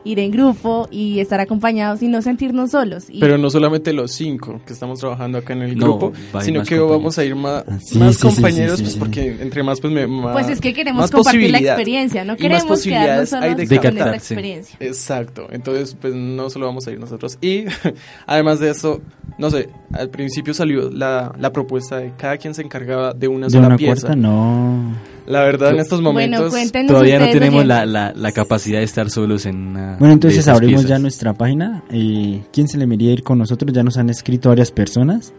[0.05, 3.05] ir en grupo y estar acompañados y no sentirnos solos.
[3.09, 6.59] Y Pero no solamente los cinco que estamos trabajando acá en el No, grupo, sino
[6.59, 9.41] más que vamos a ir más, Sí, más sí, sí, compañeros, sí, sí, pues porque
[9.41, 12.41] entre más, pues me, más, Pues es que queremos más compartir la experiencia, no más
[12.41, 14.77] queremos quedarnos solos de con nuestra experiencia.
[14.79, 17.37] Exacto, entonces pues no solo vamos a ir nosotros.
[17.41, 17.65] Y
[18.27, 19.01] además de eso,
[19.37, 23.47] no sé, al principio salió la, la propuesta de cada quien se encargaba de una
[23.47, 24.01] De sola una pieza.
[24.07, 24.95] cuarta, no.
[25.25, 26.51] La verdad, en estos Bueno, momentos...
[26.51, 29.91] cuéntenos Todavía no tenemos la, la, la capacidad de estar solos en una.
[29.97, 31.01] Bueno, de entonces esas abrimos ya piezas.
[31.01, 31.83] nuestra página.
[31.91, 33.71] Eh, ¿Quién se le miraría ir con nosotros?
[33.73, 35.33] Ya nos han escrito varias personas.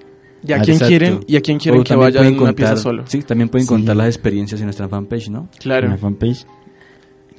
[0.46, 2.40] ¿Y a Ah, quién quieren, y a quién quieren O que también vaya pueden en
[2.42, 3.04] una pieza contar- solo?
[3.06, 3.68] Sí, también pueden Sí.
[3.74, 5.48] contar las experiencias en nuestra fanpage, ¿no?
[5.58, 5.86] Claro.
[5.86, 6.46] En la fanpage.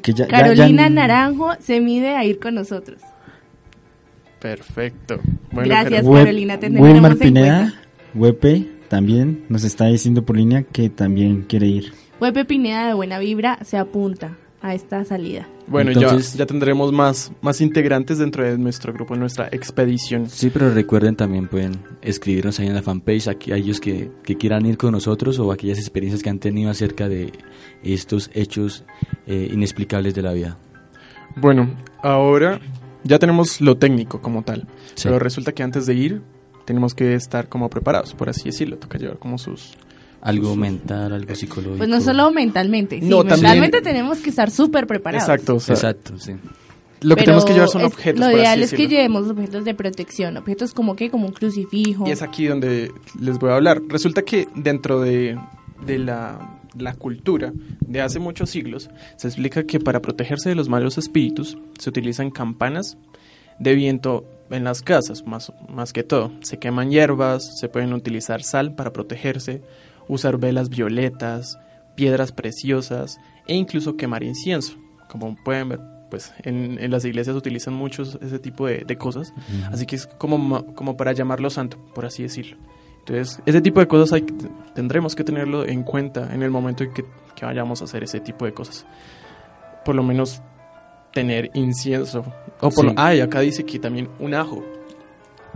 [0.02, 3.00] Que ya, ya- Carolina ya- Naranjo se mide a ir con nosotros.
[4.40, 5.20] Perfecto.
[5.52, 7.74] Bueno, Gracias, Carol- Web- Carolina, te Wilmar Pineda.
[8.14, 11.94] Wepe, también nos está diciendo por línea que también quiere ir.
[12.20, 15.48] Pepe Pineda de Buena Vibra se apunta a esta salida.
[15.68, 20.28] Bueno, Entonces- ya, ya tendremos más, más integrantes dentro de nuestro grupo, en nuestra expedición.
[20.30, 24.38] Sí, pero recuerden también pueden escribirnos ahí en la fanpage aquí a ellos que, que
[24.38, 27.32] quieran ir con nosotros o aquellas experiencias que han tenido acerca de
[27.84, 28.86] estos hechos
[29.28, 30.58] eh, inexplicables de la vida.
[31.36, 31.70] Bueno,
[32.02, 32.60] ahora
[33.04, 35.04] ya tenemos lo técnico como tal, Sí.
[35.10, 36.22] pero resulta que antes de ir
[36.66, 39.74] tenemos que estar como preparados, por así decirlo, toca llevar como sus...
[40.22, 41.78] Algo mental, algo psicológico.
[41.78, 45.28] Pues no solo mentalmente, sí, No, también- mentalmente tenemos que estar súper preparados.
[45.30, 46.32] Exacto, o sea, Exacto, sí.
[47.02, 49.64] lo que Pero tenemos que llevar son es- objetos, Lo ideal es que llevemos objetos
[49.66, 52.08] de protección, objetos como que, como un crucifijo.
[52.08, 53.82] Y es aquí donde les voy a hablar.
[53.88, 55.38] Resulta que dentro de,
[55.86, 60.70] de la, la cultura de hace muchos siglos, se explica que para protegerse de los
[60.70, 62.98] malos espíritus se utilizan campanas
[63.60, 66.32] de viento en las casas, más, más que todo.
[66.42, 69.62] Se queman hierbas, se pueden utilizar sal para protegerse,
[70.08, 71.58] usar velas violetas,
[71.96, 74.76] piedras preciosas e incluso quemar incienso.
[75.10, 79.34] Como pueden ver, pues en, en las iglesias utilizan muchos ese tipo de, de cosas.
[79.72, 82.58] Así que es como, como para llamarlo santo, por así decirlo.
[83.00, 84.34] Entonces, ese tipo de cosas hay, que-
[84.74, 88.20] tendremos que tenerlo en cuenta en el momento en que, que vayamos a hacer ese
[88.20, 88.86] tipo de cosas.
[89.86, 90.42] Por lo menos
[91.14, 92.26] tener incienso.
[92.60, 92.84] O por Sí.
[92.88, 94.64] lo- ay, acá dice que también un ajo.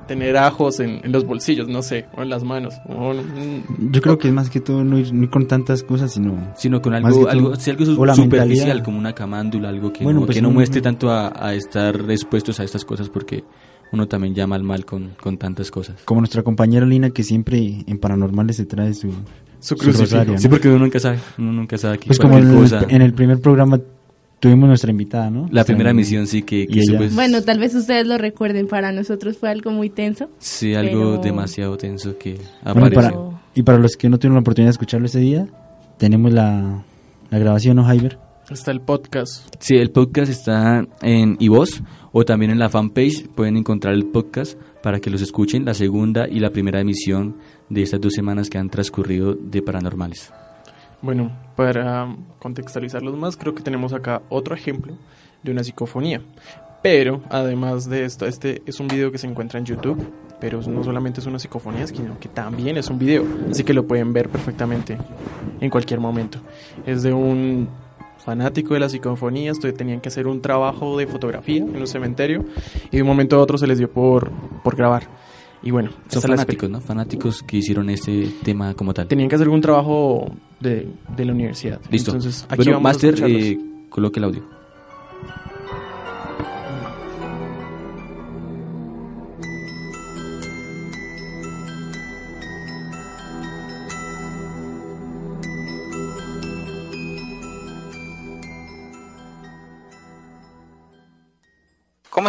[0.09, 2.73] Tener ajos en, en los bolsillos, no sé, o en las manos.
[2.89, 5.83] o en- Yo creo que es más que todo no ir, no ir con tantas
[5.83, 6.51] cosas, sino...
[6.57, 8.83] Sino con algo, todo- algo, superficial, mentalidad.
[8.83, 11.53] como una camándula, algo que, Bueno, no, pues que no un- muestre tanto a, a
[11.53, 13.43] estar expuestos a estas cosas porque
[13.91, 16.01] uno también llama al mal con, con tantas cosas.
[16.05, 19.11] Como nuestra compañera Lina que siempre en Paranormales se trae su,
[19.59, 20.01] Su crucifijo.
[20.03, 20.39] rosario, ¿no?
[20.39, 22.85] Sí, porque uno nunca sabe, uno nunca sabe que Pues como cualquier en el, cosa...
[22.89, 23.79] en el primer programa
[24.39, 25.41] tuvimos nuestra invitada, ¿no?
[25.41, 28.91] La Nuestra- primera emisión sí que, ella- pues, Bueno, tal vez ustedes lo recuerden, para
[28.91, 30.29] nosotros fue algo muy tenso.
[30.39, 33.13] sí, algo pero- demasiado tenso que Bueno, para,
[33.55, 35.47] y para los que no tuvieron la oportunidad de escucharlo ese día,
[35.97, 36.83] tenemos la,
[37.29, 38.17] la grabación, ¿no, Jaiber?
[38.49, 39.45] Está el podcast.
[39.59, 43.27] Sí, el podcast está en iVoz o también en la fanpage.
[43.35, 47.35] Pueden encontrar el podcast para que los escuchen, la segunda y la primera emisión
[47.69, 50.31] de estas dos semanas que han transcurrido de Paranormales.
[51.01, 54.93] Bueno, para contextualizarlos más, creo que tenemos acá otro ejemplo
[55.43, 56.21] de una psicofonía.
[56.83, 60.83] Pero, además de esto, este es un video que se encuentra en YouTube, pero no
[60.83, 64.27] solamente es una psicofonía, sino que también es un video, así que lo pueden ver
[64.29, 64.97] perfectamente
[65.61, 66.39] en cualquier momento.
[66.85, 67.69] Es de un
[68.17, 72.43] fanático de las psicofonías, tenían que hacer un trabajo de fotografía en un cementerio
[72.91, 74.31] y de un momento a otro se les dio por,
[74.63, 75.03] por grabar.
[75.61, 76.79] Y bueno, Son fanáticos, ¿no?
[76.79, 79.07] Fanáticos que hicieron este tema como tal.
[79.07, 81.81] tenían que hacer un trabajo de, de la universidad.
[81.91, 82.11] Listo.
[82.11, 83.57] Entonces, aquí bueno, vamos Master, a eh,
[83.89, 84.58] coloque el audio.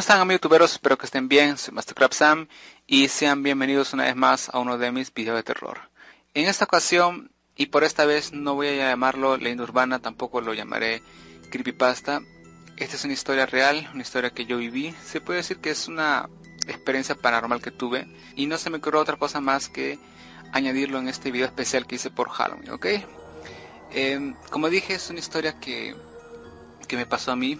[0.01, 0.73] ¿Cómo están amigos youtuberos?
[0.73, 2.49] Espero que estén bien, soy Mastercraft Sam
[2.87, 5.91] y sean bienvenidos una vez más a uno de mis videos de terror.
[6.33, 10.55] En esta ocasión, y por esta vez no voy a llamarlo leyenda urbana, tampoco lo
[10.55, 11.03] llamaré
[11.51, 12.23] creepypasta.
[12.79, 14.95] Esta es una historia real, una historia que yo viví.
[15.05, 16.31] Se puede decir que es una
[16.67, 19.99] experiencia paranormal que tuve y no se me ocurrió otra cosa más que
[20.53, 22.87] añadirlo en este video especial que hice por Halloween, ¿ok?
[23.91, 25.95] Em, como dije, es una historia que,
[26.89, 27.59] que me pasó a mí.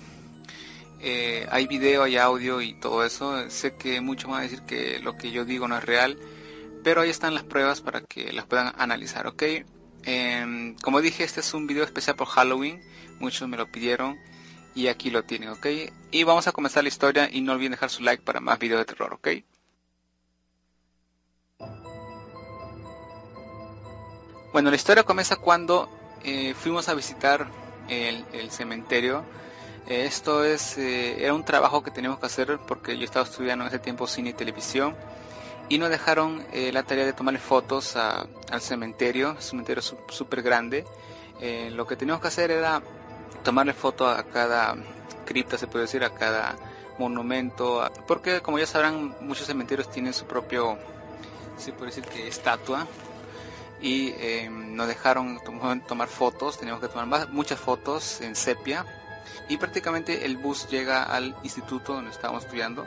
[1.03, 3.49] Eh, hay video, hay audio y todo eso.
[3.51, 6.19] Sé que muchos van a decir que lo que yo digo no es real,
[6.85, 9.43] pero ahí están las pruebas para que las puedan analizar, ¿ok?
[10.05, 12.81] Em, como dije, este es un video especial por Halloween.
[13.19, 14.19] Muchos me lo pidieron
[14.75, 15.67] y aquí lo tienen, ¿ok?
[16.11, 18.81] Y vamos a comenzar la historia y no olviden dejar su like para más videos
[18.81, 19.29] de terror, ¿ok?
[24.53, 25.89] Bueno, la historia comienza cuando
[26.25, 27.47] eh, fuimos a visitar
[27.89, 29.25] el, cementerio
[29.91, 33.69] Esto es, eh, era un trabajo que teníamos que hacer porque yo estaba estudiando en
[33.71, 34.95] ese tiempo cine y televisión
[35.69, 40.85] y nos dejaron eh, la tarea de tomarle fotos al cementerio, cementerio súper grande.
[41.41, 42.81] Eh, lo que teníamos que hacer era
[43.43, 44.77] tomarle foto a cada
[45.25, 46.55] cripta, se puede decir, a cada
[46.97, 50.79] monumento, porque como ya sabrán, muchos cementerios tienen su propio,
[51.57, 52.87] se puede decir que estatua,
[53.83, 54.15] y
[54.51, 58.87] nos dejaron tom- tomar fotos, teníamos que tomar muchas fotos en sepia,
[59.49, 62.87] y prácticamente el bus llega al instituto donde estábamos estudiando,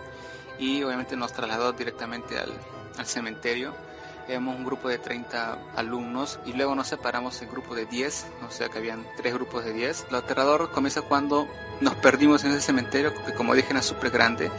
[0.59, 2.51] y obviamente nos trasladó directamente al,
[2.97, 3.73] al cementerio.
[4.27, 8.51] Éramos un grupo de 30 alumnos y luego nos separamos en grupo de 10, o
[8.51, 10.07] sea que habían tres grupos de 10.
[10.11, 11.47] Lo aterrador comienza cuando
[11.81, 14.49] nos perdimos en ese cementerio, que como dije era súper grande,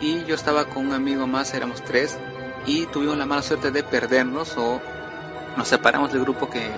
[0.00, 2.18] y yo estaba con un amigo más, éramos tres,
[2.66, 4.80] y tuvimos la mala suerte de perdernos o
[5.56, 6.70] nos separamos del grupo que,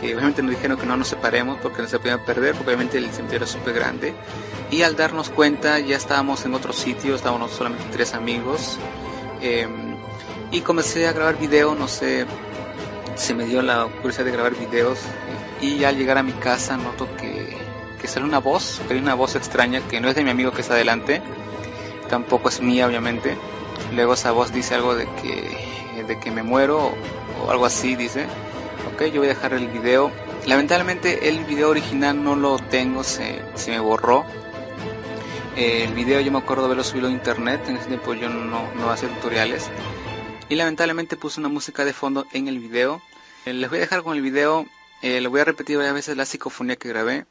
[0.00, 2.98] que obviamente nos dijeron que no nos separemos porque no se podían perder, porque obviamente
[2.98, 4.14] el cementerio es súper grande.
[4.70, 8.78] Y al darnos cuenta ya estábamos en otro sitio, estábamos solamente tres amigos.
[9.40, 9.66] eh,
[10.50, 12.24] y comencé a grabar video, no sé,
[13.16, 14.98] se me dio la curiosidad de grabar videos.
[15.60, 17.56] Y al llegar a mi casa noto que,
[18.00, 20.52] que sale una voz, que hay una voz extraña que no es de mi amigo
[20.52, 21.20] que está adelante,
[22.08, 23.36] tampoco es mía obviamente.
[23.94, 26.92] Luego esa voz dice algo de que, de que me muero
[27.44, 28.26] o algo así, dice.
[28.92, 30.10] Ok, yo voy a dejar el video.
[30.46, 34.24] Lamentablemente el video original no lo tengo, se, se me borró.
[35.56, 38.72] Eh, el video yo me acuerdo haberlo subido a internet, en ese tiempo yo no,
[38.74, 39.68] no hacía tutoriales.
[40.48, 43.02] Y lamentablemente puse una música de fondo en el video.
[43.44, 44.66] Eh, les voy a dejar con el video,
[45.02, 47.26] eh, le voy a repetir varias veces la psicofonía que grabé.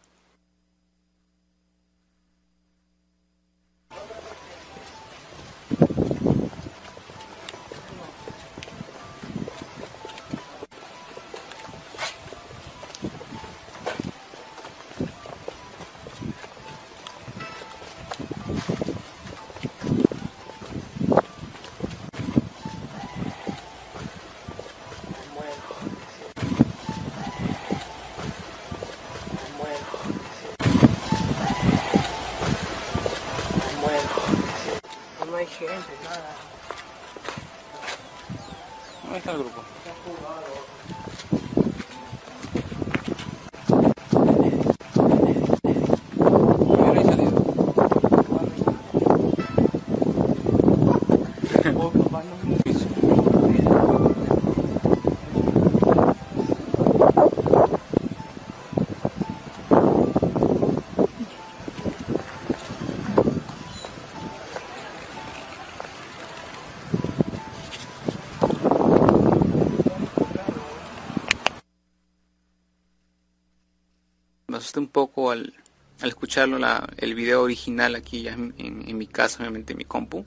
[76.38, 79.86] Escucharlo, la, el video original aquí ya en, en- en mi casa, obviamente en mi
[79.86, 80.23] compu.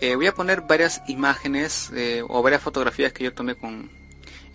[0.00, 3.88] Eh, voy a poner varias imágenes eh, o varias fotografías que yo tomé con,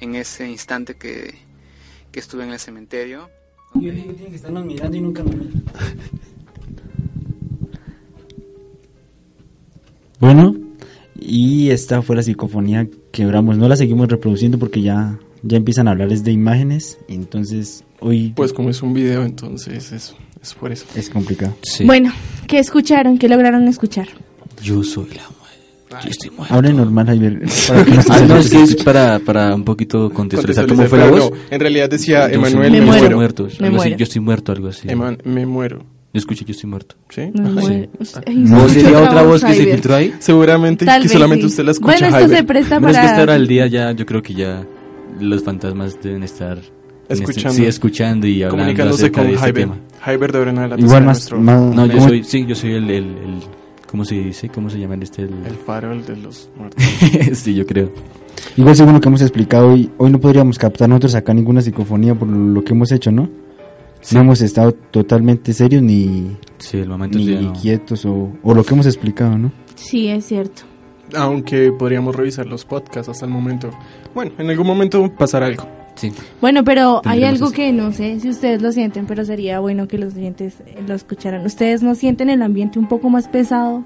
[0.01, 1.34] en ese instante que,
[2.12, 3.30] que estuve en el cementerio.
[3.75, 5.63] Yo digo, tienen que estarnos mirando y nunca nos miran.
[10.19, 10.56] Bueno,
[11.15, 13.58] y esta fue la psicofonía que grabamos.
[13.58, 16.99] No la seguimos reproduciendo porque ya, ya empiezan a hablar es de imágenes.
[17.08, 20.86] Entonces, hoy Pues como es un video, entonces es, es por eso.
[20.95, 21.56] es complicado.
[21.86, 22.12] Bueno,
[22.47, 23.17] ¿qué escucharon?
[23.17, 24.08] ¿Qué lograron escuchar?
[24.62, 26.06] Yo soy la muerte.
[26.06, 26.54] Yo estoy muerto.
[26.56, 27.41] Habla normal, Javier.
[28.10, 31.32] ah, no, es que es para, para un poquito contextualizar cómo fue la voz.
[31.32, 33.15] no, en realidad decía Yo Emanuel, me yo muero.
[33.17, 33.47] muerto.
[33.60, 33.97] Me algo así, muero.
[33.97, 34.88] yo estoy muerto, algo así.
[34.88, 35.80] Eman- me muero.
[36.13, 36.95] Yo escuché, yo estoy muerto.
[37.10, 37.21] ¿Sí?
[37.34, 37.89] Me Ah, muero.
[38.04, 38.13] sí.
[38.25, 40.13] Ay, ¿No se sería otra voz que se filtró ahí?
[40.19, 41.47] Seguramente Tal que vez solamente sí.
[41.47, 42.38] usted la escucha, Bueno, esto Javier.
[42.39, 43.10] se presta Bueno, es que para...
[43.12, 44.65] esta hora del día ya, yo creo que ya
[45.19, 46.58] los fantasmas deben estar
[47.13, 47.54] Escuchando.
[47.58, 49.67] sí, escuchando y hablando Comunicándose acerca con de este Javier.
[49.69, 49.78] tema.
[50.02, 52.08] Javier de ahora en adelante Igual más- nuestro- más- No, yo ¿cómo?
[52.10, 53.39] soy, sí, yo soy el, el, el-
[53.89, 54.50] ¿cómo se dice?
[54.50, 55.24] ¿Cómo se llama este?
[55.24, 56.84] El, El farol de los muertos.
[57.34, 57.91] sí, yo creo.
[58.58, 62.15] Igual según lo que hemos explicado hoy, hoy no podríamos captar nosotros acá ninguna psicofonía
[62.15, 63.30] por lo que hemos hecho, ¿no?
[64.12, 67.54] No hemos estado totalmente serios ni, Sí, el momento ni sí, no.
[67.54, 69.52] quietos o, o lo que hemos explicado, ¿no?
[69.76, 70.63] Sí, es cierto.
[71.15, 73.69] Aunque podríamos revisar los podcasts hasta el momento.
[74.15, 75.67] Bueno, en algún momento pasará algo.
[76.02, 76.12] Sí.
[76.42, 77.56] Bueno, pero hay algo esto.
[77.56, 80.56] que no sé si ustedes lo sienten, pero sería bueno que los oyentes
[80.88, 81.46] lo escucharan.
[81.46, 83.84] ¿Ustedes no sienten el ambiente un poco más pesado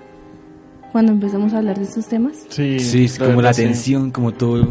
[0.91, 2.37] cuando empezamos a hablar de estos temas?
[2.49, 3.63] Sí, Sí, es la como la verdad, sí.
[3.63, 4.67] tensión, como todo.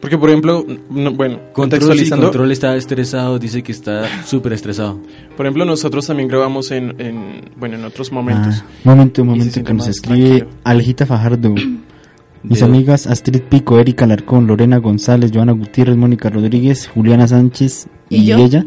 [0.00, 4.54] Porque, por ejemplo, no- bueno, Control, sí, contextualizando, control está estresado, dice que está súper
[4.54, 4.98] estresado.
[5.36, 8.62] por ejemplo, nosotros también grabamos en, en bueno, en otros momentos.
[8.62, 10.50] Ah, momento, momento que nos escribe tranquilo.
[10.64, 11.54] Aljita Fajardo.
[12.42, 17.86] Mis De- amigas Astrid Pico, Erika Larcón, Lorena González, Joana Gutiérrez, Mónica Rodríguez, Juliana Sánchez
[18.08, 18.64] y, ella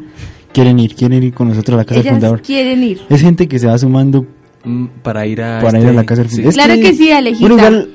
[0.54, 2.42] quieren ir, quieren ir con nosotros a la casa del Ellas fundador.
[2.44, 3.02] quieren ir.
[3.10, 4.26] Es gente que se va sumando
[5.02, 6.50] para ir a para ir a este- la casa del fundador.
[6.50, 7.48] Es Claro que sí, Alejita.
[7.48, 7.90] Bueno, igual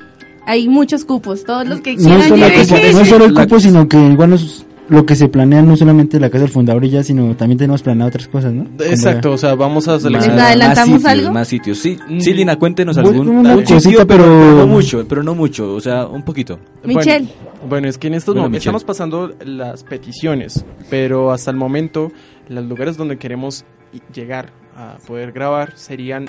[0.45, 3.33] Hay muchos cupos, todos los que no quieran es solo, cupo, no es solo el
[3.35, 6.51] La- cupo, sino que igual nos- lo que se planea no solamente la casa del
[6.51, 8.65] fundador y ya, sino también tenemos planeado otras cosas, ¿no?
[8.65, 10.39] Como Exacto, o sea, vamos a Más, seleccionar.
[10.39, 11.33] adelantamos más sitios, algo?
[11.33, 11.97] Más sitios, sí.
[12.19, 15.79] Sí, Lina, cuéntenos algún, una algún cosita, sitio, pero, no mucho, pero no mucho, o
[15.81, 16.59] sea, un poquito.
[16.83, 17.27] Michelle.
[17.27, 21.57] Bueno, bueno, es que en estos Bueno, momentos estamos pasando las peticiones, pero hasta el
[21.57, 22.11] momento
[22.47, 23.65] los lugares donde queremos
[24.13, 26.25] llegar a poder grabar serían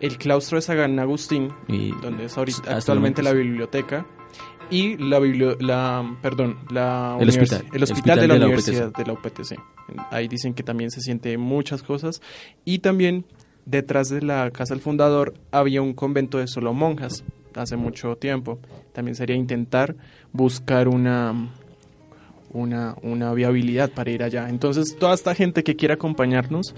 [0.00, 4.04] el claustro de San Agustín, Y donde es ahorita, actualmente la biblioteca,
[4.74, 7.64] y la, biblio- la perdón, la El hospital.
[7.72, 9.58] el hospital hospital de la, de la universidad de la UPTC.
[10.10, 12.20] Ahí dicen que también se siente muchas cosas
[12.64, 13.24] y también
[13.66, 18.58] detrás de la casa del fundador había un convento de solo monjas hace mucho tiempo.
[18.92, 19.94] También sería intentar
[20.32, 21.48] buscar una
[22.50, 24.48] una, una viabilidad para ir allá.
[24.48, 26.74] Entonces, toda esta gente que quiera acompañarnos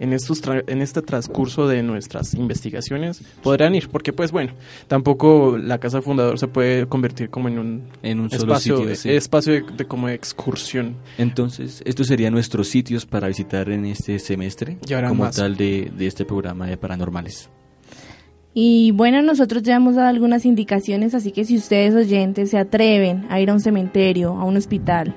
[0.00, 4.52] en, estos tra- en este transcurso de nuestras investigaciones podrán ir, porque pues bueno,
[4.88, 8.94] tampoco la casa fundador se puede convertir como en un, En un solo espacio, sitio,
[8.96, 9.10] sí.
[9.10, 10.96] espacio de, de como de excursión.
[11.18, 15.36] Entonces, estos serían nuestros sitios para visitar en este semestre, Y como más.
[15.36, 17.48] tal de, de este programa de Paranormales.
[18.54, 23.24] Y bueno, nosotros ya hemos dado algunas indicaciones, así que si ustedes oyentes se atreven
[23.30, 25.14] a ir a un cementerio, a un hospital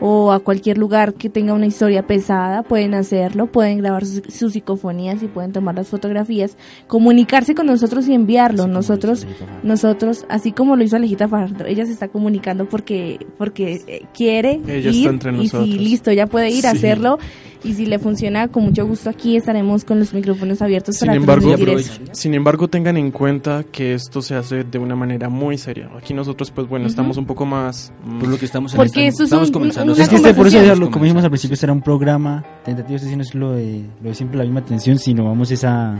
[0.00, 4.52] o a cualquier lugar que tenga una historia pesada, pueden hacerlo, pueden grabar sus, sus
[4.52, 6.56] psicofonías y pueden tomar las fotografías,
[6.86, 8.66] comunicarse con nosotros y enviarlo.
[8.66, 9.26] nosotros,
[9.62, 14.60] nosotros, así como lo hizo Alejita Fajardo, ella se está comunicando porque, porque eh, quiere
[14.66, 15.32] Ella ir está entre
[15.64, 16.76] y listo, ya puede ir a Sí.
[16.78, 17.18] hacerlo
[17.64, 21.16] y si le funciona, con mucho gusto aquí estaremos con los micrófonos abiertos Sin para
[21.16, 22.00] embargo, transmitir eso.
[22.12, 25.90] sin embargo, tengan en cuenta que esto se hace de una manera muy seria.
[25.96, 27.92] Aquí nosotros, pues bueno, estamos un poco más...
[28.04, 29.92] mm, Por lo que estamos en Porque esto es estamos un- comenzando.
[29.94, 32.96] Es que este, por eso ya lo, como dijimos al principio, será un programa tentativo,
[32.96, 35.96] este sí no es lo de, lo de siempre la misma atención, sino vamos esa...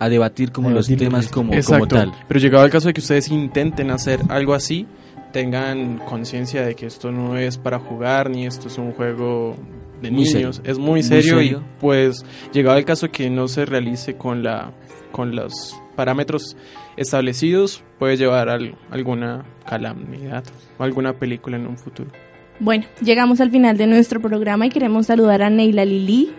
[0.00, 1.86] a debatir como A los temas como, como Exacto.
[1.96, 2.12] tal.
[2.28, 4.86] Pero llegado el caso de que ustedes intenten hacer algo así,
[5.32, 9.54] tengan conciencia de que esto no es para jugar ni esto es un juego
[10.02, 10.70] de Muy niños, serio.
[10.72, 11.40] es muy serio.
[11.42, 14.72] y pues llegado el caso que no se realice con la
[15.12, 16.56] con los parámetros
[16.96, 18.58] establecidos puede llevar a
[18.90, 20.44] alguna calamidad
[20.78, 22.10] o alguna película en un futuro.
[22.60, 26.32] Bueno, llegamos al final de nuestro programa y queremos saludar a Neila Lili,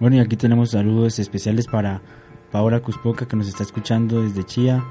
[0.00, 2.00] Bueno, y aquí tenemos saludos especiales para
[2.50, 4.82] Paola Cuspoca, que nos está escuchando desde Chía,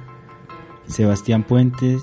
[0.87, 2.01] Sebastián Puentes,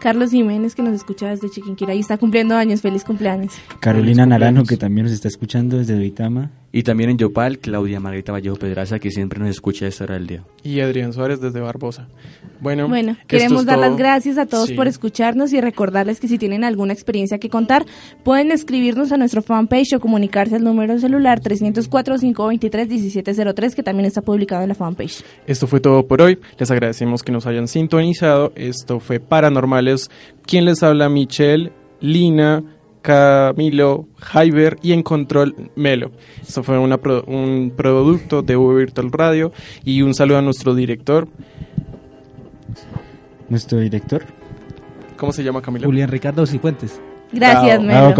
[0.00, 2.82] Carlos Jiménez, que nos escucha desde Chiquinquirá y está cumpliendo años.
[2.82, 3.54] Feliz cumpleaños.
[3.80, 4.68] Carolina Naranjo, cumpleaños.
[4.68, 6.50] que también nos está escuchando desde Duitama.
[6.76, 10.14] Y también en Yopal, Claudia Margarita Vallejo Pedraza, que siempre nos escucha a esta hora
[10.14, 10.42] del día.
[10.64, 12.08] Y Adrián Suárez desde Barbosa.
[12.60, 14.74] Bueno, Bueno, esto queremos es dar las gracias a todos Sí.
[14.74, 17.86] por escucharnos y recordarles que si tienen alguna experiencia que contar,
[18.24, 24.62] pueden escribirnos a nuestro fanpage o comunicarse al número celular 304-523-1703, que también está publicado
[24.62, 25.22] en la fanpage.
[25.46, 26.38] Esto fue todo por hoy.
[26.58, 28.52] Les agradecemos que nos hayan sintonizado.
[28.56, 30.10] Esto fue Paranormales.
[30.44, 32.64] Quien les habla, Michelle, Lina,
[33.04, 36.10] Camilo, Jaiber y en control Melo.
[36.40, 39.52] Esto fue una pro- un producto de V Virtual Radio.
[39.84, 41.28] Y un saludo a nuestro director.
[43.50, 44.22] Nuestro director.
[45.18, 45.86] ¿Cómo se llama Camilo?
[45.86, 46.98] Julián Ricardo Cifuentes.
[47.30, 47.82] Gracias, Bravo.
[47.82, 47.98] Melo.
[47.98, 48.14] Bravo,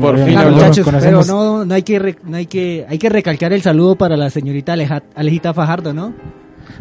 [0.00, 3.52] Por fin, muchachos, pero no, no hay que re- no hay que hay que recalcar
[3.52, 6.14] el saludo para la señorita Aleja- Alejita Fajardo, ¿no?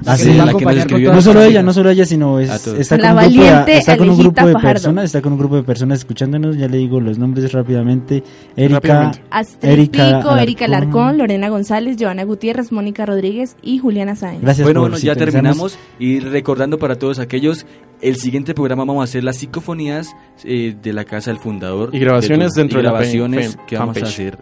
[0.05, 1.13] Ah, sí, la que escribió.
[1.13, 4.09] No solo ella, no solo ella, sino es- está, La con un, grupo está con
[4.09, 7.17] un grupo de personas, está con un grupo de personas escuchándonos, ya le digo los
[7.17, 8.23] nombres rápidamente.
[8.55, 9.21] Erika, Rápidamente.
[9.29, 10.91] Astrid Erika Pico, Erika Alarcón.
[11.01, 14.41] Alarcón, Lorena González, Joana Gutiérrez, Mónica Rodríguez y Juliana Sáenz.
[14.41, 17.65] Gracias Bueno, por bueno, ya terminamos y recordando para todos aquellos,
[18.01, 21.89] el siguiente programa vamos a hacer las psicofonías eh, de la casa del fundador.
[21.93, 24.37] Y grabaciones de tu- dentro y de la grabaciones que vamos a hacer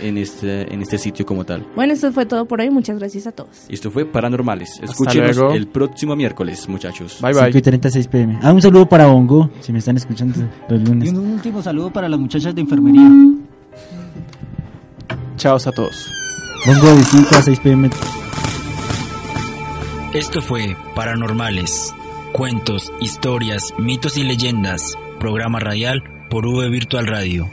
[0.00, 1.66] en este, en este sitio como tal.
[1.74, 2.70] Bueno, esto fue todo por hoy.
[2.70, 3.50] Muchas gracias a todos.
[3.68, 4.78] Y esto fue Paranormales.
[4.82, 7.18] Escúchenos el próximo miércoles, muchachos.
[7.20, 7.58] Bye 5 bye.
[7.58, 8.38] y 36 pm.
[8.42, 11.10] Ah, un saludo para Bongo, si me están escuchando los Y lunes.
[11.12, 13.10] un último saludo para las muchachas de enfermería.
[15.36, 16.10] Chao a todos.
[16.66, 17.90] Bongo de 5 a 6 pm.
[20.14, 21.94] Esto fue Paranormales,
[22.32, 24.82] cuentos, historias, mitos y leyendas,
[25.20, 27.48] programa radial por V Virtual Radio.